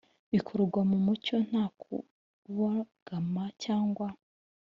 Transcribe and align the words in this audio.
Bikorwa 0.31 0.79
mu 0.89 0.97
mucyo 1.05 1.35
nta 1.47 1.65
kubogama 1.81 3.43
cyangwa 3.63 4.07